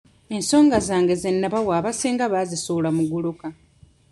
Ensonga 0.35 0.77
zange 0.87 1.13
ze 1.21 1.29
nnabawa 1.35 1.73
abasinga 1.79 2.25
baazisuula 2.33 2.89
muguluka. 2.97 3.47